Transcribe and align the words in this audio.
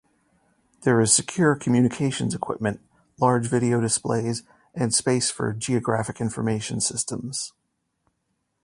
There 0.81 0.99
is 0.99 1.13
secure 1.13 1.55
communications 1.55 2.33
equipment, 2.33 2.79
large 3.19 3.45
video 3.45 3.79
displays, 3.79 4.41
and 4.73 4.91
space 4.95 5.29
for 5.29 5.53
Geographic 5.53 6.19
Information 6.19 6.81
Systems. 6.81 7.53